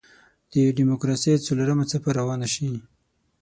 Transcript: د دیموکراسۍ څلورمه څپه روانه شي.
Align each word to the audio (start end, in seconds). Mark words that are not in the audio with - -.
د 0.53 0.53
دیموکراسۍ 0.77 1.31
څلورمه 1.47 1.85
څپه 1.91 2.09
روانه 2.19 2.47
شي. 2.53 2.69